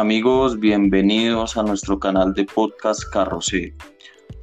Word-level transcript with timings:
Amigos, 0.00 0.58
bienvenidos 0.58 1.56
a 1.58 1.62
nuestro 1.62 2.00
canal 2.00 2.32
de 2.32 2.46
podcast 2.46 3.04
Carrocé. 3.12 3.74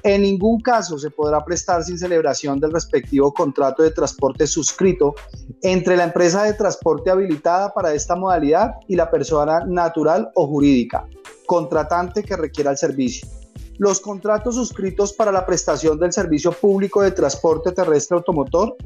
en 0.02 0.22
ningún 0.22 0.60
caso 0.60 0.98
se 0.98 1.10
podrá 1.10 1.44
prestar 1.44 1.82
sin 1.84 1.98
celebración 1.98 2.60
del 2.60 2.72
respectivo 2.72 3.32
contrato 3.32 3.82
de 3.82 3.90
transporte 3.90 4.46
suscrito 4.46 5.14
entre 5.62 5.96
la 5.96 6.04
empresa 6.04 6.42
de 6.42 6.54
transporte 6.54 7.10
habilitada 7.10 7.72
para 7.72 7.92
esta 7.92 8.16
modalidad 8.16 8.72
y 8.88 8.96
la 8.96 9.10
persona 9.10 9.60
natural 9.66 10.30
o 10.34 10.46
jurídica, 10.46 11.06
contratante 11.46 12.22
que 12.22 12.36
requiera 12.36 12.70
el 12.70 12.78
servicio. 12.78 13.28
Los 13.78 14.00
contratos 14.00 14.54
suscritos 14.54 15.12
para 15.12 15.32
la 15.32 15.44
prestación 15.44 15.98
del 15.98 16.12
servicio 16.12 16.52
público 16.52 17.02
de 17.02 17.10
transporte 17.10 17.72
terrestre 17.72 18.16
automotor 18.16 18.76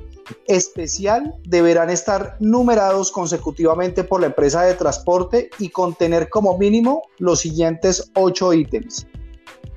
especial 0.46 1.34
deberán 1.44 1.90
estar 1.90 2.36
numerados 2.40 3.10
consecutivamente 3.10 4.04
por 4.04 4.20
la 4.20 4.26
empresa 4.28 4.62
de 4.62 4.74
transporte 4.74 5.50
y 5.58 5.70
contener 5.70 6.28
como 6.28 6.58
mínimo 6.58 7.02
los 7.18 7.40
siguientes 7.40 8.10
ocho 8.14 8.52
ítems. 8.52 9.06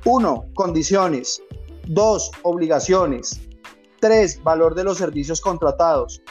1. 0.06 0.46
Condiciones. 0.54 1.42
2. 1.88 2.32
Obligaciones. 2.44 3.40
3. 4.00 4.44
Valor 4.44 4.76
de 4.76 4.84
los 4.84 4.98
servicios 4.98 5.40
contratados. 5.40 6.22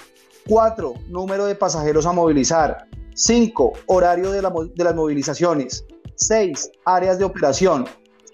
4. 0.49 0.95
Número 1.09 1.47
de 1.47 1.55
pasajeros 1.55 2.07
a 2.07 2.13
movilizar. 2.13 2.87
5. 3.15 3.73
Horario 3.87 4.31
de, 4.31 4.43
las 4.43 4.95
movilizaciones. 4.95 5.87
6. 6.17 6.71
Áreas 6.85 7.19
de 7.19 7.25
operación. 7.25 7.87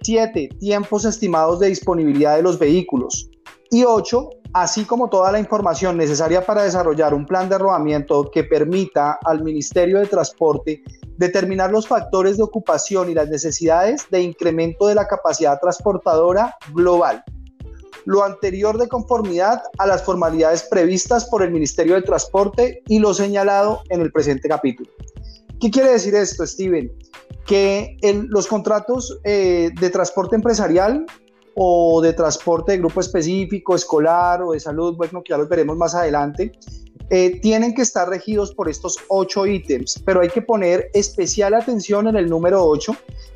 7. 0.03 0.49
Tiempos 0.59 1.05
estimados 1.05 1.61
de 1.61 1.69
disponibilidad 1.69 2.37
de 2.37 2.43
los 2.43 2.59
vehículos. 2.59 3.31
Y 3.71 3.85
8. 3.85 4.31
Así 4.55 4.85
como 4.85 5.11
toda 5.11 5.31
la 5.31 5.39
información 5.39 5.97
necesaria 5.99 6.45
para 6.45 6.63
desarrollar 6.63 7.13
un 7.13 7.27
plan 7.27 7.51
de 7.51 7.59
rodamiento 7.59 8.31
que 8.33 8.45
permita 8.45 9.19
al 9.25 9.45
Ministerio 9.45 9.99
de 9.99 10.07
Transporte 10.07 10.83
determinar 11.19 11.71
los 11.71 11.87
factores 11.87 12.39
de 12.39 12.45
ocupación 12.45 13.11
y 13.11 13.15
las 13.15 13.29
necesidades 13.29 14.07
de 14.11 14.23
incremento 14.23 14.87
de 14.87 14.95
la 14.95 15.07
capacidad 15.07 15.61
transportadora 15.61 16.57
global. 16.73 17.23
Lo 18.07 18.25
anterior 18.25 18.79
de 18.79 18.89
conformidad 18.89 19.61
a 19.77 19.87
las 19.87 20.03
formalidades 20.03 20.63
previstas 20.63 21.27
por 21.27 21.43
el 21.43 21.51
Ministerio 21.51 21.97
de 21.97 22.03
Transporte 22.03 22.83
y 22.87 23.01
lo 23.01 23.13
señalado 23.13 23.83
en 23.91 24.01
el 24.01 24.11
presente 24.13 24.49
capítulo. 24.49 24.91
¿Qué 25.61 25.71
quiere 25.71 25.91
decir 25.91 26.15
esto, 26.15 26.47
Steven? 26.47 26.93
Que 27.47 27.97
los 28.29 28.47
contratos 28.47 29.19
eh, 29.25 29.71
de 29.81 29.91
transporte 29.91 30.37
empresarial 30.37 31.05
o 31.55 32.01
de 32.01 32.13
transporte 32.13 32.73
de 32.73 32.79
grupo 32.79 33.01
específico, 33.01 33.75
escolar 33.75 34.43
o 34.43 34.53
de 34.53 34.61
salud, 34.61 34.97
bueno, 34.97 35.23
que 35.23 35.31
ya 35.31 35.39
los 35.39 35.49
veremos 35.49 35.77
más 35.77 35.95
adelante, 35.95 36.53
eh, 37.11 37.41
tienen 37.41 37.75
que 37.75 37.83
estar 37.83 38.09
regidos 38.09 38.55
por 38.55 38.69
estos 38.69 38.97
ocho 39.09 39.47
ítems, 39.47 40.01
pero 40.05 40.21
hay 40.21 40.29
que 40.29 40.43
poner 40.43 40.91
especial 40.93 41.55
atención 41.55 42.07
en 42.07 42.17
el 42.17 42.29
número 42.29 42.65
8, 42.65 42.95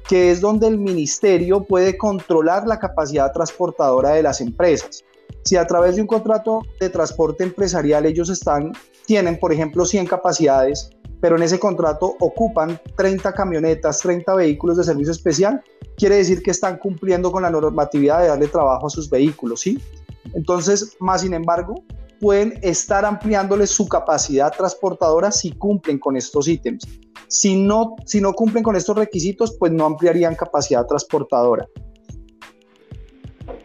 que 0.09 0.31
es 0.31 0.41
donde 0.41 0.69
el 0.69 0.79
ministerio 0.79 1.65
puede 1.65 1.97
controlar 1.97 2.67
la 2.67 2.79
capacidad 2.79 3.33
transportadora 3.33 4.11
de 4.11 4.23
las 4.23 4.41
empresas. 4.41 5.03
Si 5.45 5.57
a 5.57 5.67
través 5.67 5.97
de 5.97 6.03
un 6.03 6.07
contrato 6.07 6.61
de 6.79 6.91
transporte 6.91 7.43
empresarial 7.43 8.07
ellos 8.07 8.29
están, 8.29 8.73
tienen, 9.07 9.41
por 9.41 9.53
ejemplo, 9.53 9.87
100 9.87 10.07
capacidades, 10.07 10.91
pero 11.23 11.37
en 11.37 11.45
ese 11.45 11.61
contrato 11.61 12.17
ocupan 12.19 12.81
30 12.97 13.33
camionetas, 13.33 14.01
30 14.01 14.35
vehículos 14.35 14.77
de 14.77 14.83
servicio 14.83 15.13
especial, 15.13 15.63
quiere 15.97 16.17
decir 16.17 16.43
que 16.43 16.51
están 16.51 16.79
cumpliendo 16.79 17.31
con 17.31 17.45
la 17.45 17.51
normatividad 17.51 18.21
de 18.21 18.27
darle 18.27 18.49
trabajo 18.49 18.89
a 18.89 18.91
sus 18.91 19.09
vehículos, 19.09 19.61
¿sí? 19.61 19.79
Entonces, 20.35 20.97
más 20.99 21.21
sin 21.21 21.33
embargo, 21.33 21.77
pueden 22.21 22.59
estar 22.63 23.05
ampliándoles 23.05 23.71
su 23.71 23.89
capacidad 23.89 24.53
transportadora 24.53 25.31
si 25.31 25.53
cumplen 25.53 26.01
con 26.01 26.17
estos 26.17 26.49
ítems. 26.49 26.89
Si 27.29 27.55
no, 27.55 27.95
si 28.05 28.21
no 28.21 28.33
cumplen 28.33 28.65
con 28.65 28.75
estos 28.75 28.97
requisitos, 28.97 29.57
pues 29.57 29.71
no 29.71 29.87
ampliarían 29.87 30.35
capacidad 30.35 30.85
transportadora. 30.87 31.69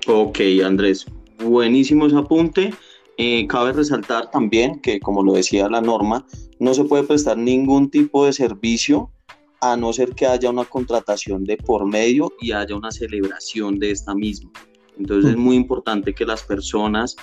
Ok, 0.07 0.39
Andrés, 0.63 1.07
buenísimo 1.43 2.05
ese 2.05 2.17
apunte. 2.17 2.71
Eh, 3.17 3.47
cabe 3.47 3.73
resaltar 3.73 4.29
también 4.29 4.79
que, 4.79 4.99
como 4.99 5.23
lo 5.23 5.33
decía 5.33 5.67
la 5.69 5.81
norma, 5.81 6.25
no 6.59 6.73
se 6.73 6.83
puede 6.83 7.03
prestar 7.03 7.37
ningún 7.37 7.89
tipo 7.89 8.25
de 8.25 8.33
servicio 8.33 9.11
a 9.59 9.75
no 9.75 9.91
ser 9.91 10.13
que 10.13 10.27
haya 10.27 10.51
una 10.51 10.65
contratación 10.65 11.43
de 11.43 11.57
por 11.57 11.85
medio 11.85 12.31
y 12.39 12.51
haya 12.51 12.75
una 12.75 12.91
celebración 12.91 13.79
de 13.79 13.91
esta 13.91 14.13
misma. 14.13 14.51
Entonces 14.99 15.31
es 15.31 15.37
muy 15.37 15.55
importante 15.55 16.13
que 16.13 16.25
las 16.25 16.43
personas 16.43 17.15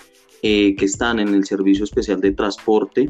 eh, 0.42 0.74
que 0.76 0.84
están 0.84 1.20
en 1.20 1.28
el 1.28 1.44
servicio 1.44 1.84
especial 1.84 2.20
de 2.20 2.32
transporte 2.32 3.08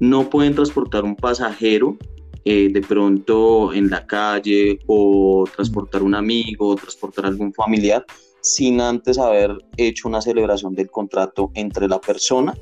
no 0.00 0.28
pueden 0.28 0.54
transportar 0.54 1.04
un 1.04 1.16
pasajero 1.16 1.96
eh, 2.44 2.68
de 2.70 2.80
pronto 2.80 3.72
en 3.72 3.88
la 3.90 4.06
calle 4.06 4.78
o 4.86 5.44
transportar 5.54 6.02
un 6.02 6.14
amigo 6.14 6.68
o 6.68 6.76
transportar 6.76 7.26
algún 7.26 7.52
familiar 7.52 8.04
sin 8.44 8.80
antes 8.80 9.18
haber 9.18 9.56
hecho 9.78 10.06
una 10.06 10.20
celebración 10.20 10.74
del 10.74 10.90
contrato 10.90 11.50
entre 11.54 11.88
la 11.88 11.98
persona 11.98 12.54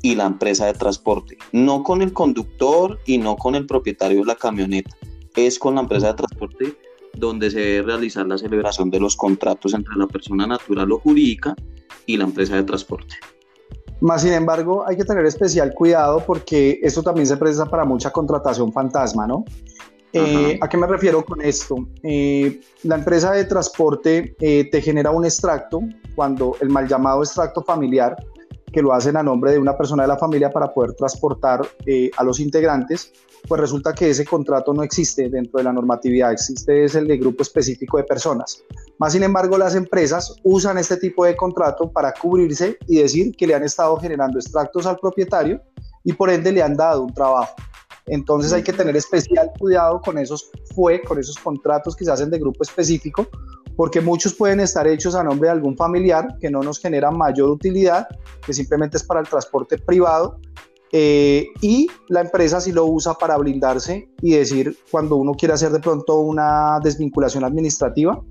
y 0.00 0.14
la 0.14 0.26
empresa 0.26 0.66
de 0.66 0.74
transporte, 0.74 1.36
no 1.50 1.82
con 1.82 2.02
el 2.02 2.12
conductor 2.12 3.00
y 3.04 3.18
no 3.18 3.36
con 3.36 3.56
el 3.56 3.66
propietario 3.66 4.20
de 4.20 4.26
la 4.26 4.36
camioneta, 4.36 4.96
es 5.34 5.58
con 5.58 5.74
la 5.74 5.80
empresa 5.80 6.08
de 6.08 6.14
transporte 6.14 6.78
donde 7.16 7.50
se 7.50 7.58
debe 7.58 7.88
realizar 7.88 8.26
la 8.26 8.38
celebración 8.38 8.90
de 8.90 9.00
los 9.00 9.16
contratos 9.16 9.74
entre 9.74 9.96
la 9.96 10.06
persona 10.06 10.46
natural 10.46 10.92
o 10.92 11.00
jurídica 11.00 11.56
y 12.06 12.16
la 12.16 12.24
empresa 12.24 12.54
de 12.54 12.62
transporte. 12.62 13.16
Más 14.00 14.22
sin 14.22 14.34
embargo, 14.34 14.86
hay 14.86 14.96
que 14.96 15.04
tener 15.04 15.26
especial 15.26 15.74
cuidado 15.74 16.22
porque 16.24 16.78
esto 16.80 17.02
también 17.02 17.26
se 17.26 17.36
presta 17.36 17.66
para 17.66 17.84
mucha 17.84 18.12
contratación 18.12 18.72
fantasma, 18.72 19.26
¿no? 19.26 19.44
Eh, 20.12 20.58
¿A 20.60 20.68
qué 20.68 20.76
me 20.76 20.86
refiero 20.86 21.24
con 21.24 21.40
esto? 21.40 21.76
Eh, 22.02 22.60
la 22.84 22.96
empresa 22.96 23.32
de 23.32 23.44
transporte 23.44 24.34
eh, 24.40 24.68
te 24.70 24.80
genera 24.80 25.10
un 25.10 25.24
extracto, 25.24 25.80
cuando 26.14 26.56
el 26.60 26.70
mal 26.70 26.88
llamado 26.88 27.22
extracto 27.22 27.62
familiar, 27.62 28.16
que 28.72 28.82
lo 28.82 28.92
hacen 28.92 29.16
a 29.16 29.22
nombre 29.22 29.52
de 29.52 29.58
una 29.58 29.76
persona 29.76 30.02
de 30.02 30.08
la 30.08 30.18
familia 30.18 30.50
para 30.50 30.72
poder 30.72 30.92
transportar 30.92 31.62
a 32.16 32.24
los 32.24 32.38
integrantes, 32.38 33.12
pues 33.46 33.60
resulta 33.60 33.94
que 33.94 34.10
ese 34.10 34.26
contrato 34.26 34.74
no 34.74 34.82
existe 34.82 35.30
dentro 35.30 35.58
de 35.58 35.64
la 35.64 35.72
normatividad, 35.72 36.32
existe 36.32 36.84
es 36.84 36.94
el 36.94 37.06
de 37.06 37.16
grupo 37.16 37.42
específico 37.42 37.96
de 37.96 38.04
personas. 38.04 38.62
Más 38.98 39.14
sin 39.14 39.22
embargo, 39.22 39.56
las 39.56 39.74
empresas 39.74 40.34
usan 40.42 40.76
este 40.76 40.98
tipo 40.98 41.24
de 41.24 41.34
contrato 41.34 41.90
para 41.90 42.12
cubrirse 42.12 42.76
y 42.86 42.98
decir 43.00 43.34
que 43.36 43.46
le 43.46 43.54
han 43.54 43.62
estado 43.62 43.96
generando 43.96 44.38
extractos 44.38 44.84
al 44.84 44.98
propietario 44.98 45.62
y 46.04 46.12
por 46.12 46.28
ende 46.28 46.52
le 46.52 46.62
han 46.62 46.74
dado 46.74 47.04
un 47.04 47.14
trabajo. 47.14 47.54
Entonces 48.08 48.52
hay 48.52 48.62
que 48.62 48.72
tener 48.72 48.96
especial 48.96 49.50
cuidado 49.58 50.00
con 50.00 50.18
esos 50.18 50.50
fue, 50.74 51.02
con 51.02 51.18
esos 51.18 51.36
contratos 51.38 51.94
que 51.94 52.04
se 52.04 52.10
hacen 52.10 52.30
de 52.30 52.38
grupo 52.38 52.62
específico, 52.62 53.26
porque 53.76 54.00
muchos 54.00 54.34
pueden 54.34 54.60
estar 54.60 54.86
hechos 54.86 55.14
a 55.14 55.22
nombre 55.22 55.48
de 55.48 55.52
algún 55.52 55.76
familiar 55.76 56.36
que 56.40 56.50
no 56.50 56.62
nos 56.62 56.80
genera 56.80 57.10
mayor 57.10 57.50
utilidad, 57.50 58.08
que 58.44 58.52
simplemente 58.52 58.96
es 58.96 59.04
para 59.04 59.20
el 59.20 59.28
transporte 59.28 59.78
privado 59.78 60.40
eh, 60.90 61.48
y 61.60 61.86
la 62.08 62.22
empresa 62.22 62.60
sí 62.60 62.72
lo 62.72 62.86
usa 62.86 63.14
para 63.14 63.36
blindarse 63.36 64.08
y 64.22 64.32
decir 64.32 64.76
cuando 64.90 65.16
uno 65.16 65.34
quiere 65.34 65.54
hacer 65.54 65.70
de 65.70 65.80
pronto 65.80 66.20
una 66.20 66.80
desvinculación 66.82 67.44
administrativa. 67.44 68.22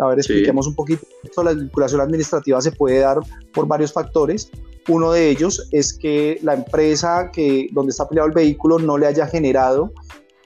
A 0.00 0.08
ver, 0.08 0.18
expliquemos 0.18 0.66
un 0.66 0.74
poquito. 0.74 1.06
La 1.44 1.52
desvinculación 1.54 2.00
administrativa 2.00 2.60
se 2.60 2.72
puede 2.72 3.00
dar 3.00 3.18
por 3.52 3.66
varios 3.68 3.92
factores. 3.92 4.50
Uno 4.88 5.12
de 5.12 5.30
ellos 5.30 5.68
es 5.70 5.92
que 5.92 6.38
la 6.42 6.54
empresa 6.54 7.30
que, 7.32 7.68
donde 7.72 7.90
está 7.90 8.08
peleado 8.08 8.28
el 8.28 8.34
vehículo 8.34 8.78
no 8.78 8.98
le 8.98 9.06
haya 9.06 9.26
generado 9.26 9.92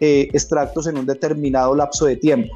eh, 0.01 0.29
extractos 0.33 0.87
en 0.87 0.99
un 0.99 1.07
determinado 1.07 1.75
lapso 1.75 2.07
de 2.07 2.17
tiempo. 2.17 2.55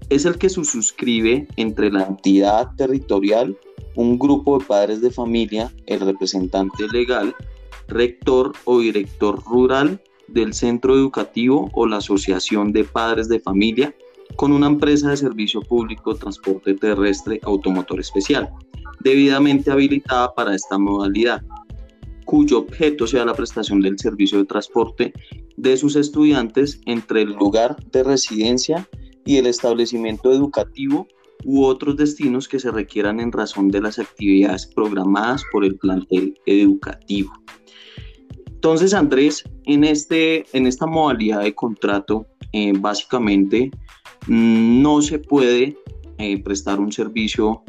Es 0.09 0.25
el 0.25 0.39
que 0.39 0.49
se 0.49 0.65
suscribe 0.65 1.49
entre 1.57 1.91
la 1.91 2.05
entidad 2.05 2.75
territorial, 2.77 3.59
un 3.97 4.19
grupo 4.19 4.59
de 4.59 4.65
padres 4.65 5.01
de 5.01 5.11
familia, 5.11 5.73
el 5.87 6.01
representante 6.01 6.87
legal, 6.89 7.35
rector 7.89 8.53
o 8.65 8.81
director 8.81 9.43
rural 9.45 10.01
del 10.33 10.55
centro 10.55 10.95
educativo 10.95 11.71
o 11.75 11.87
la 11.87 11.99
asociación 11.99 12.73
de 12.73 12.85
padres 12.85 13.29
de 13.29 13.41
familia 13.41 13.95
con 14.37 14.53
una 14.53 14.67
empresa 14.67 15.11
de 15.11 15.17
servicio 15.17 15.61
público 15.61 16.15
transporte 16.15 16.75
terrestre 16.75 17.41
automotor 17.43 18.01
especial, 18.01 18.51
debidamente 19.01 19.71
habilitada 19.71 20.35
para 20.35 20.55
esta 20.55 20.79
modalidad, 20.79 21.43
cuyo 22.25 22.61
objeto 22.61 23.07
sea 23.07 23.25
la 23.25 23.35
prestación 23.35 23.81
del 23.81 23.99
servicio 23.99 24.39
de 24.39 24.47
transporte 24.47 25.13
de 25.57 25.77
sus 25.77 25.97
estudiantes 25.97 26.81
entre 26.87 27.23
el 27.23 27.33
lugar 27.33 27.77
de 27.93 28.03
residencia 28.03 28.89
y 29.25 29.37
el 29.37 29.47
establecimiento 29.47 30.33
educativo 30.33 31.07
u 31.45 31.65
otros 31.65 31.97
destinos 31.97 32.49
que 32.49 32.61
se 32.61 32.71
requieran 32.71 33.21
en 33.21 33.33
razón 33.33 33.69
de 33.69 33.81
las 33.81 33.99
actividades 33.99 34.67
programadas 34.67 35.43
por 35.53 35.65
el 35.65 35.77
plantel 35.77 36.39
educativo. 36.47 37.33
Entonces, 38.47 38.95
Andrés, 38.95 39.43
en, 39.67 39.85
este, 39.85 40.45
en 40.57 40.67
esta 40.67 40.87
modalidad 40.87 41.43
de 41.43 41.55
contrato, 41.55 42.27
eh, 42.53 42.73
básicamente 42.77 43.71
mm, 44.27 44.83
no 44.83 45.03
se 45.03 45.19
puede 45.19 45.77
eh, 46.19 46.43
prestar 46.43 46.81
un 46.81 46.93
servicio 46.93 47.63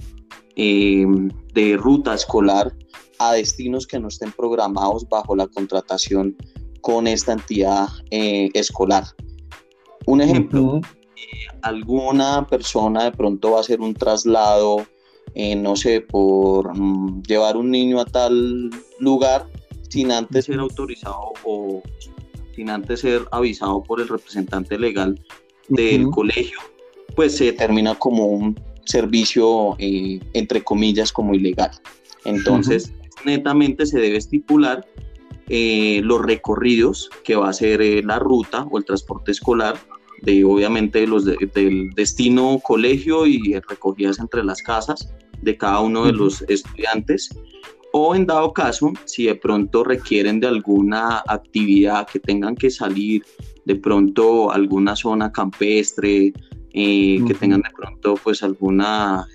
eh, 0.56 1.06
de 1.54 1.78
ruta 1.78 2.14
escolar 2.14 2.74
a 3.20 3.34
destinos 3.34 3.88
que 3.88 4.00
no 4.00 4.08
estén 4.08 4.32
programados 4.32 5.08
bajo 5.08 5.36
la 5.36 5.48
contratación 5.48 6.36
con 6.82 7.08
esta 7.08 7.34
entidad 7.34 7.88
escolar. 8.12 9.06
Un 10.06 10.20
ejemplo, 10.20 10.82
alguna 11.62 12.46
persona 12.48 13.06
de 13.06 13.12
pronto 13.12 13.52
va 13.52 13.60
a 13.60 13.62
hacer 13.62 13.80
un 13.80 13.94
traslado, 13.94 14.86
no 15.58 15.76
sé, 15.78 16.02
por 16.02 16.78
mm, 16.78 17.24
llevar 17.24 17.56
un 17.56 17.72
niño 17.72 18.02
a 18.02 18.06
tal 18.06 18.70
lugar 19.00 19.48
sin 19.94 20.12
antes 20.12 20.46
ser 20.46 20.60
autorizado 20.60 21.34
o 21.44 21.84
sin 22.56 22.72
antes 22.72 23.02
ser 23.02 23.22
avisado 23.32 23.84
por 23.84 24.02
el 24.02 24.08
representante 24.08 24.80
legal 24.80 25.20
del 25.68 26.10
colegio, 26.10 26.58
pues 27.16 27.38
se 27.38 27.46
determina 27.46 27.94
como 27.94 28.26
un 28.26 28.60
servicio, 28.86 29.76
eh, 29.78 30.20
entre 30.34 30.64
comillas, 30.64 31.12
como 31.12 31.36
ilegal. 31.36 31.70
Entonces, 32.26 32.92
netamente 33.24 33.86
se 33.86 34.00
debe 34.00 34.18
estipular 34.18 34.84
eh, 35.48 36.02
los 36.04 36.22
recorridos 36.24 37.12
que 37.24 37.36
va 37.36 37.50
a 37.50 37.54
ser 37.54 37.80
eh, 37.84 38.02
la 38.02 38.18
ruta 38.18 38.66
o 38.72 38.80
el 38.80 38.86
transporte 38.86 39.32
escolar 39.32 39.78
de 40.24 40.44
obviamente 40.44 41.06
los 41.06 41.26
del 41.26 41.92
destino 41.96 42.60
colegio 42.64 43.28
y 43.28 43.60
recogidas 43.70 44.18
entre 44.20 44.44
las 44.44 44.64
casas 44.64 45.14
de 45.42 45.56
cada 45.58 45.82
uno 45.82 46.06
de 46.06 46.14
los 46.14 46.42
estudiantes 46.44 47.30
o 47.96 48.16
en 48.16 48.26
dado 48.26 48.54
caso, 48.54 48.92
si 49.06 49.26
de 49.26 49.36
pronto 49.36 49.84
requieren 49.84 50.40
de 50.40 50.48
alguna 50.48 51.22
actividad 51.28 52.08
que 52.08 52.20
tengan 52.20 52.56
que 52.56 52.72
salir, 52.72 53.24
de 53.66 53.76
pronto 53.76 54.52
alguna 54.52 54.96
zona 54.96 55.32
campestre, 55.32 56.34
eh, 56.74 57.24
que 57.28 57.34
tengan 57.36 57.62
de 57.62 57.70
pronto 57.70 58.16
pues 58.24 58.42
alguna, 58.42 59.28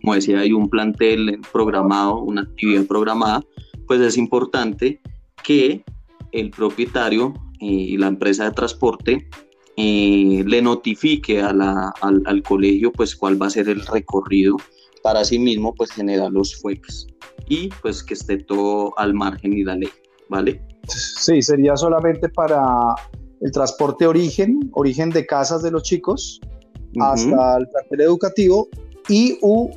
como 0.00 0.14
decía, 0.14 0.38
hay 0.38 0.52
un 0.52 0.70
plantel 0.70 1.40
programado, 1.52 2.20
una 2.20 2.42
actividad 2.42 2.86
programada, 2.86 3.42
pues 3.88 4.00
es 4.00 4.16
importante 4.16 5.00
que 5.42 5.84
el 6.30 6.50
propietario 6.50 7.34
eh, 7.60 7.66
y 7.66 7.96
la 7.96 8.06
empresa 8.06 8.44
de 8.44 8.52
transporte 8.52 9.28
eh, 9.76 10.44
le 10.46 10.62
notifique 10.62 11.42
a 11.42 11.52
la, 11.52 11.92
al, 12.02 12.22
al, 12.24 12.42
colegio 12.44 12.92
pues 12.92 13.16
cuál 13.16 13.40
va 13.40 13.48
a 13.48 13.50
ser 13.50 13.68
el 13.68 13.84
recorrido 13.84 14.56
para 15.02 15.24
sí 15.24 15.40
mismo 15.40 15.74
pues 15.74 15.90
generar 15.90 16.30
los 16.30 16.54
fuegos 16.54 17.08
y 17.48 17.68
pues 17.82 18.02
que 18.02 18.14
esté 18.14 18.38
todo 18.38 18.98
al 18.98 19.14
margen 19.14 19.52
y 19.52 19.64
la 19.64 19.76
ley, 19.76 19.90
¿vale? 20.28 20.62
Sí, 20.88 21.42
sería 21.42 21.76
solamente 21.76 22.28
para 22.28 22.94
el 23.40 23.50
transporte 23.52 24.06
origen, 24.06 24.70
origen 24.72 25.10
de 25.10 25.26
casas 25.26 25.62
de 25.62 25.70
los 25.70 25.82
chicos, 25.82 26.40
hasta 27.00 27.58
el 27.58 27.68
plantel 27.68 28.00
educativo 28.00 28.68
y 29.08 29.38
u 29.42 29.70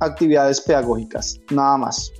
actividades 0.00 0.60
pedagógicas, 0.60 1.40
nada 1.50 1.78
más. 1.78 2.12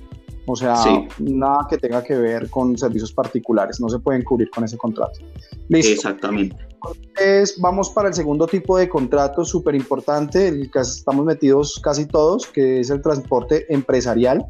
O 0.49 0.55
sea, 0.55 0.75
nada 1.19 1.67
que 1.69 1.77
tenga 1.77 2.01
que 2.01 2.15
ver 2.15 2.49
con 2.49 2.77
servicios 2.77 3.11
particulares, 3.11 3.81
no 3.81 3.89
se 3.89 3.99
pueden 3.99 4.23
cubrir 4.23 4.49
con 4.49 4.63
ese 4.63 4.77
contrato. 4.77 5.19
Listo. 5.67 5.91
Exactamente. 5.91 6.55
Entonces, 6.73 7.59
vamos 7.59 7.89
para 7.89 8.07
el 8.07 8.13
segundo 8.13 8.47
tipo 8.47 8.77
de 8.77 8.87
contrato 8.87 9.43
súper 9.43 9.75
importante, 9.75 10.47
el 10.47 10.71
que 10.71 10.79
estamos 10.79 11.25
metidos 11.25 11.79
casi 11.83 12.05
todos, 12.05 12.47
que 12.47 12.79
es 12.79 12.89
el 12.89 13.01
transporte 13.01 13.65
empresarial. 13.73 14.45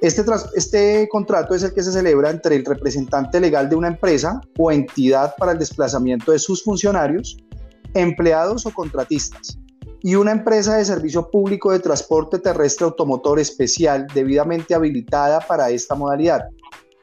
Este, 0.00 0.24
este 0.54 1.08
contrato 1.08 1.54
es 1.54 1.62
el 1.62 1.72
que 1.72 1.82
se 1.82 1.92
celebra 1.92 2.30
entre 2.30 2.56
el 2.56 2.64
representante 2.64 3.40
legal 3.40 3.68
de 3.68 3.76
una 3.76 3.88
empresa 3.88 4.40
o 4.58 4.70
entidad 4.70 5.34
para 5.38 5.52
el 5.52 5.58
desplazamiento 5.58 6.32
de 6.32 6.38
sus 6.38 6.62
funcionarios, 6.62 7.36
empleados 7.94 8.66
o 8.66 8.72
contratistas, 8.72 9.58
y 10.02 10.16
una 10.16 10.32
empresa 10.32 10.76
de 10.76 10.84
servicio 10.84 11.30
público 11.30 11.72
de 11.72 11.78
transporte 11.78 12.38
terrestre 12.38 12.84
automotor 12.84 13.38
especial 13.38 14.06
debidamente 14.12 14.74
habilitada 14.74 15.40
para 15.40 15.70
esta 15.70 15.94
modalidad, 15.94 16.42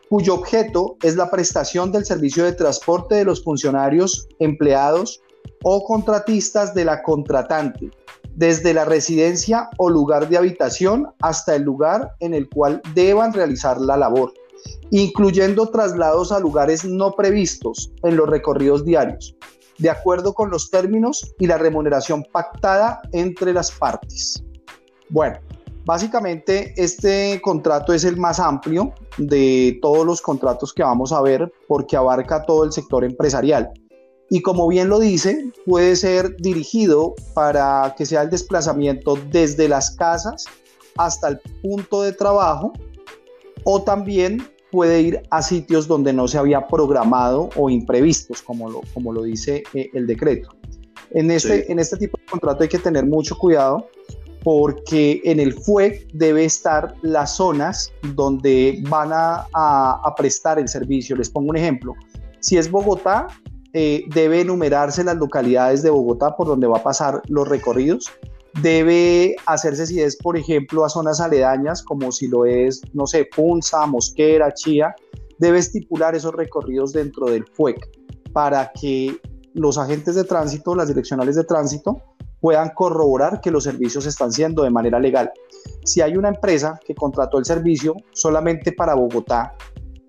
cuyo 0.09 0.35
objeto 0.35 0.97
es 1.01 1.15
la 1.15 1.31
prestación 1.31 1.91
del 1.91 2.05
servicio 2.05 2.43
de 2.43 2.51
transporte 2.51 3.15
de 3.15 3.23
los 3.23 3.43
funcionarios, 3.43 4.27
empleados 4.39 5.21
o 5.63 5.83
contratistas 5.85 6.73
de 6.73 6.85
la 6.85 7.01
contratante, 7.01 7.89
desde 8.35 8.73
la 8.73 8.85
residencia 8.85 9.69
o 9.77 9.89
lugar 9.89 10.29
de 10.29 10.37
habitación 10.37 11.07
hasta 11.19 11.55
el 11.55 11.63
lugar 11.63 12.11
en 12.19 12.33
el 12.33 12.49
cual 12.49 12.81
deban 12.93 13.33
realizar 13.33 13.79
la 13.79 13.97
labor, 13.97 14.33
incluyendo 14.89 15.67
traslados 15.69 16.31
a 16.31 16.39
lugares 16.39 16.85
no 16.85 17.13
previstos 17.13 17.91
en 18.03 18.15
los 18.17 18.29
recorridos 18.29 18.85
diarios, 18.85 19.35
de 19.77 19.89
acuerdo 19.89 20.33
con 20.33 20.49
los 20.49 20.69
términos 20.69 21.33
y 21.39 21.47
la 21.47 21.57
remuneración 21.57 22.23
pactada 22.31 23.01
entre 23.11 23.53
las 23.53 23.71
partes. 23.71 24.43
Bueno, 25.09 25.39
básicamente 25.85 26.73
este 26.77 27.41
contrato 27.41 27.93
es 27.93 28.03
el 28.03 28.17
más 28.17 28.39
amplio 28.39 28.93
de 29.17 29.77
todos 29.81 30.05
los 30.05 30.21
contratos 30.21 30.73
que 30.73 30.83
vamos 30.83 31.11
a 31.11 31.21
ver 31.21 31.51
porque 31.67 31.97
abarca 31.97 32.43
todo 32.43 32.63
el 32.63 32.71
sector 32.71 33.03
empresarial 33.03 33.71
y 34.33 34.41
como 34.41 34.65
bien 34.69 34.87
lo 34.87 34.99
dice, 34.99 35.51
puede 35.65 35.97
ser 35.97 36.37
dirigido 36.37 37.15
para 37.33 37.93
que 37.97 38.05
sea 38.05 38.21
el 38.21 38.29
desplazamiento 38.29 39.17
desde 39.29 39.67
las 39.67 39.91
casas 39.91 40.45
hasta 40.95 41.27
el 41.27 41.39
punto 41.61 42.01
de 42.01 42.13
trabajo 42.13 42.71
o 43.65 43.81
también 43.83 44.41
puede 44.71 45.01
ir 45.01 45.21
a 45.31 45.41
sitios 45.41 45.85
donde 45.85 46.13
no 46.13 46.29
se 46.29 46.37
había 46.37 46.65
programado 46.65 47.49
o 47.57 47.69
imprevistos, 47.69 48.41
como 48.41 48.71
lo, 48.71 48.81
como 48.93 49.11
lo 49.11 49.23
dice 49.23 49.63
eh, 49.73 49.89
el 49.93 50.07
decreto. 50.07 50.49
En 51.09 51.29
este, 51.29 51.69
en 51.69 51.79
este 51.79 51.97
tipo 51.97 52.17
de 52.17 52.25
contrato 52.25 52.63
hay 52.63 52.69
que 52.69 52.79
tener 52.79 53.05
mucho 53.05 53.37
cuidado 53.37 53.89
porque 54.45 55.19
en 55.25 55.41
el 55.41 55.53
FUEC 55.55 56.09
debe 56.13 56.45
estar 56.45 56.95
las 57.01 57.35
zonas 57.35 57.91
donde 58.15 58.81
van 58.87 59.11
a, 59.11 59.45
a 59.51 60.15
prestar 60.15 60.57
el 60.57 60.69
servicio. 60.69 61.17
Les 61.17 61.29
pongo 61.29 61.49
un 61.49 61.57
ejemplo. 61.57 61.95
Si 62.39 62.57
es 62.57 62.71
Bogotá, 62.71 63.27
eh, 63.73 64.03
debe 64.13 64.41
enumerarse 64.41 65.03
las 65.03 65.15
localidades 65.15 65.81
de 65.81 65.89
Bogotá 65.89 66.35
por 66.35 66.47
donde 66.47 66.67
va 66.67 66.77
a 66.79 66.83
pasar 66.83 67.21
los 67.27 67.47
recorridos. 67.47 68.11
Debe 68.61 69.35
hacerse 69.45 69.87
si 69.87 70.01
es, 70.01 70.17
por 70.17 70.35
ejemplo, 70.35 70.83
a 70.83 70.89
zonas 70.89 71.21
aledañas, 71.21 71.81
como 71.81 72.11
si 72.11 72.27
lo 72.27 72.45
es, 72.45 72.81
no 72.93 73.07
sé, 73.07 73.29
Punza, 73.33 73.85
Mosquera, 73.85 74.53
Chía. 74.53 74.93
Debe 75.39 75.59
estipular 75.59 76.15
esos 76.15 76.33
recorridos 76.33 76.91
dentro 76.91 77.27
del 77.27 77.45
FUEC 77.45 77.89
para 78.33 78.71
que 78.73 79.17
los 79.53 79.77
agentes 79.77 80.15
de 80.15 80.25
tránsito, 80.25 80.75
las 80.75 80.89
direccionales 80.89 81.35
de 81.35 81.43
tránsito, 81.45 82.01
puedan 82.41 82.71
corroborar 82.71 83.39
que 83.39 83.51
los 83.51 83.63
servicios 83.63 84.03
se 84.03 84.09
están 84.09 84.31
siendo 84.31 84.63
de 84.63 84.69
manera 84.69 84.99
legal. 84.99 85.31
Si 85.85 86.01
hay 86.01 86.17
una 86.17 86.29
empresa 86.29 86.79
que 86.85 86.95
contrató 86.95 87.37
el 87.37 87.45
servicio 87.45 87.95
solamente 88.11 88.73
para 88.73 88.95
Bogotá 88.95 89.53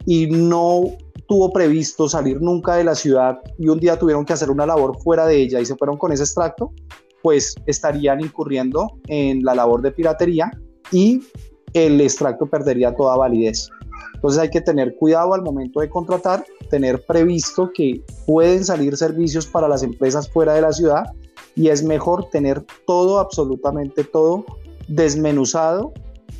y 0.06 0.26
no 0.26 0.84
tuvo 1.32 1.50
previsto 1.50 2.10
salir 2.10 2.42
nunca 2.42 2.76
de 2.76 2.84
la 2.84 2.94
ciudad 2.94 3.38
y 3.58 3.68
un 3.68 3.80
día 3.80 3.98
tuvieron 3.98 4.26
que 4.26 4.34
hacer 4.34 4.50
una 4.50 4.66
labor 4.66 4.98
fuera 5.02 5.24
de 5.24 5.40
ella 5.40 5.60
y 5.60 5.64
se 5.64 5.74
fueron 5.76 5.96
con 5.96 6.12
ese 6.12 6.24
extracto, 6.24 6.74
pues 7.22 7.54
estarían 7.64 8.20
incurriendo 8.20 8.98
en 9.08 9.42
la 9.42 9.54
labor 9.54 9.80
de 9.80 9.92
piratería 9.92 10.50
y 10.90 11.22
el 11.72 11.98
extracto 12.02 12.44
perdería 12.44 12.94
toda 12.94 13.16
validez. 13.16 13.70
Entonces 14.14 14.42
hay 14.42 14.50
que 14.50 14.60
tener 14.60 14.94
cuidado 14.96 15.32
al 15.32 15.40
momento 15.40 15.80
de 15.80 15.88
contratar, 15.88 16.44
tener 16.68 17.02
previsto 17.06 17.70
que 17.74 18.02
pueden 18.26 18.62
salir 18.62 18.94
servicios 18.98 19.46
para 19.46 19.68
las 19.68 19.82
empresas 19.82 20.28
fuera 20.28 20.52
de 20.52 20.60
la 20.60 20.74
ciudad 20.74 21.04
y 21.56 21.68
es 21.68 21.82
mejor 21.82 22.28
tener 22.28 22.62
todo, 22.86 23.20
absolutamente 23.20 24.04
todo, 24.04 24.44
desmenuzado 24.86 25.94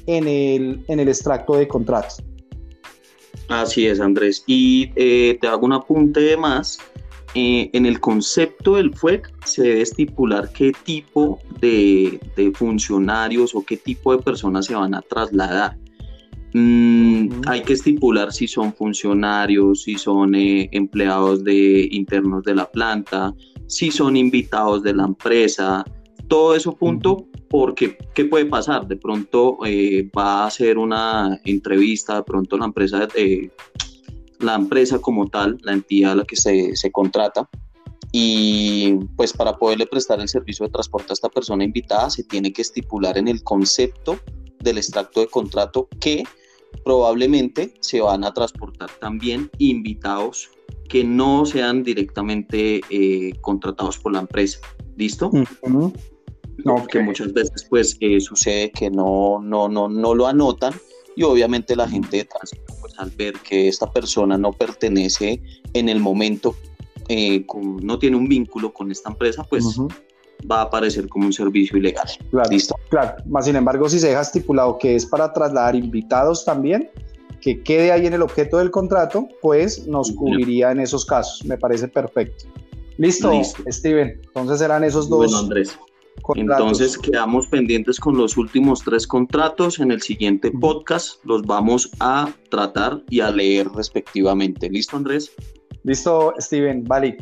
en 0.04 0.28
el, 0.28 0.84
en 0.88 1.00
el 1.00 1.08
extracto 1.08 1.54
de 1.54 1.66
contratos. 1.66 2.22
Así 3.48 3.86
es, 3.86 4.00
Andrés. 4.00 4.44
Y 4.46 4.90
eh, 4.96 5.38
te 5.40 5.48
hago 5.48 5.66
un 5.66 5.72
apunte 5.72 6.36
más. 6.36 6.78
Eh, 7.34 7.70
en 7.72 7.86
el 7.86 7.98
concepto 7.98 8.76
del 8.76 8.94
FUEC 8.94 9.32
se 9.46 9.62
debe 9.62 9.80
estipular 9.80 10.52
qué 10.52 10.72
tipo 10.84 11.38
de, 11.60 12.20
funcionarios 12.54 13.54
o 13.54 13.64
qué 13.64 13.78
tipo 13.78 14.14
de 14.14 14.22
personas 14.22 14.66
se 14.66 14.74
van 14.74 14.94
a 14.94 15.00
trasladar. 15.00 15.78
Mm, 16.52 17.40
hay 17.46 17.62
que 17.62 17.72
estipular 17.72 18.32
si 18.32 18.46
son 18.46 18.74
funcionarios, 18.74 19.84
si 19.84 19.96
son 19.96 20.34
eh, 20.34 20.68
empleados 20.72 21.42
de 21.42 21.88
internos 21.90 22.42
de 22.44 22.54
la 22.54 22.70
planta, 22.70 23.34
si 23.66 23.90
son 23.90 24.18
invitados 24.18 24.82
de 24.82 24.92
la 24.92 25.04
empresa, 25.04 25.82
todo 26.28 26.54
eso 26.54 26.76
punto, 26.76 27.26
porque 27.52 27.98
¿qué 28.14 28.24
puede 28.24 28.46
pasar? 28.46 28.88
De 28.88 28.96
pronto 28.96 29.58
eh, 29.66 30.10
va 30.16 30.44
a 30.44 30.46
hacer 30.46 30.78
una 30.78 31.38
entrevista, 31.44 32.16
de 32.16 32.22
pronto 32.22 32.56
la 32.56 32.64
empresa, 32.64 33.06
la 34.38 34.54
empresa 34.54 34.98
como 34.98 35.28
tal, 35.28 35.58
la 35.60 35.74
entidad 35.74 36.12
a 36.12 36.14
la 36.14 36.24
que 36.24 36.34
se, 36.34 36.90
contrata, 36.90 37.46
y 38.10 38.94
pues 39.16 39.34
para 39.34 39.58
poderle 39.58 39.86
prestar 39.86 40.18
el 40.22 40.30
servicio 40.30 40.64
de 40.64 40.72
transporte 40.72 41.08
a 41.10 41.12
esta 41.12 41.28
persona 41.28 41.62
invitada 41.62 42.08
se 42.08 42.24
tiene 42.24 42.54
que 42.54 42.62
estipular 42.62 43.18
en 43.18 43.28
el 43.28 43.42
concepto 43.42 44.18
del 44.60 44.78
extracto 44.78 45.20
de 45.20 45.26
contrato 45.26 45.88
que 46.00 46.24
probablemente 46.86 47.74
se 47.80 48.00
van 48.00 48.24
a 48.24 48.32
transportar 48.32 48.90
también 48.98 49.50
invitados 49.58 50.50
que 50.88 51.04
no 51.04 51.44
sean 51.44 51.82
directamente 51.82 52.80
eh, 52.88 53.34
contratados 53.42 53.98
por 53.98 54.12
la 54.12 54.20
empresa. 54.20 54.58
¿Listo? 54.96 55.30
No, 56.64 56.86
que 56.86 57.00
muchas 57.00 57.32
veces 57.32 57.66
pues 57.68 57.96
eh, 58.00 58.20
sucede 58.20 58.70
que 58.70 58.90
no, 58.90 59.40
no, 59.42 59.68
no, 59.68 59.88
no 59.88 60.14
lo 60.14 60.26
anotan 60.26 60.72
y 61.16 61.22
obviamente 61.22 61.76
la 61.76 61.88
gente 61.88 62.18
de 62.18 62.24
tránsito 62.24 62.74
pues 62.80 62.98
al 62.98 63.10
ver 63.10 63.34
que 63.34 63.68
esta 63.68 63.90
persona 63.90 64.38
no 64.38 64.52
pertenece 64.52 65.42
en 65.74 65.88
el 65.88 66.00
momento, 66.00 66.54
eh, 67.08 67.44
no 67.82 67.98
tiene 67.98 68.16
un 68.16 68.28
vínculo 68.28 68.72
con 68.72 68.90
esta 68.90 69.10
empresa, 69.10 69.44
pues 69.44 69.64
va 70.50 70.60
a 70.60 70.62
aparecer 70.62 71.08
como 71.08 71.26
un 71.26 71.32
servicio 71.32 71.76
ilegal. 71.76 72.08
Claro, 72.30 72.50
¿Listo? 72.50 72.74
Claro, 72.90 73.16
más 73.26 73.44
sin 73.44 73.56
embargo 73.56 73.88
si 73.88 73.98
se 73.98 74.08
deja 74.08 74.22
estipulado 74.22 74.78
que 74.78 74.94
es 74.94 75.06
para 75.06 75.32
trasladar 75.32 75.76
invitados 75.76 76.44
también, 76.44 76.90
que 77.40 77.62
quede 77.62 77.92
ahí 77.92 78.06
en 78.06 78.14
el 78.14 78.22
objeto 78.22 78.58
del 78.58 78.70
contrato, 78.70 79.28
pues 79.42 79.86
nos 79.86 80.12
cubriría 80.12 80.70
en 80.70 80.80
esos 80.80 81.04
casos. 81.04 81.44
Me 81.44 81.58
parece 81.58 81.88
perfecto. 81.88 82.44
Listo, 82.96 83.32
Steven. 83.68 84.20
Entonces 84.26 84.60
serán 84.60 84.84
esos 84.84 85.08
dos. 85.08 85.18
Bueno, 85.18 85.38
Andrés. 85.38 85.76
Entonces 86.34 86.96
quedamos 86.98 87.46
pendientes 87.48 87.98
con 87.98 88.16
los 88.16 88.36
últimos 88.36 88.82
tres 88.82 89.06
contratos. 89.06 89.80
En 89.80 89.90
el 89.90 90.00
siguiente 90.02 90.50
podcast 90.50 91.24
los 91.24 91.42
vamos 91.42 91.90
a 92.00 92.32
tratar 92.50 93.02
y 93.10 93.20
a 93.20 93.30
leer 93.30 93.68
respectivamente. 93.68 94.70
¿Listo, 94.70 94.96
Andrés? 94.96 95.32
Listo, 95.84 96.34
Steven. 96.38 96.84
Vale. 96.84 97.16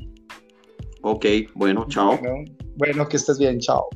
Ok, 1.03 1.25
bueno, 1.55 1.87
chao. 1.89 2.19
bueno 2.77 3.09
que 3.09 3.17
estés 3.17 3.39
bien. 3.39 3.59
Chao. 3.59 3.89